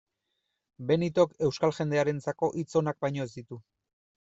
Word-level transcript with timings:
Benitok 0.93 1.37
euskal 1.49 1.77
jendearentzako 1.81 2.53
hitz 2.59 2.69
onak 2.85 3.03
baino 3.07 3.31
ez 3.31 3.33
ditu. 3.41 3.65